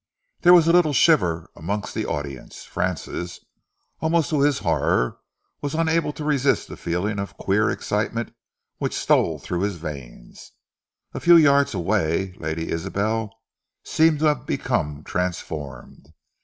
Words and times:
There 0.39 0.55
was 0.55 0.67
a 0.67 0.73
little 0.73 0.93
shiver 0.93 1.51
amongst 1.55 1.93
the 1.93 2.07
audience. 2.07 2.63
Francis, 2.63 3.39
almost 3.99 4.31
to 4.31 4.41
his 4.41 4.57
horror, 4.65 5.19
was 5.61 5.75
unable 5.75 6.11
to 6.13 6.23
resist 6.23 6.67
the 6.69 6.75
feeling 6.75 7.19
of 7.19 7.37
queer 7.37 7.69
excitement 7.69 8.33
which 8.79 8.95
stole 8.97 9.37
through 9.37 9.59
his 9.61 9.75
veins. 9.75 10.53
A 11.13 11.19
few 11.19 11.35
yards 11.35 11.75
away, 11.75 12.33
Lady 12.39 12.71
Isabel 12.71 13.31
seemed 13.83 14.17
to 14.21 14.25
have 14.25 14.47
become 14.47 15.03
transformed. 15.03 16.11